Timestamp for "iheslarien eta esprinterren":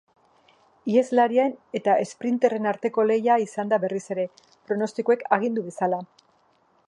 0.91-2.67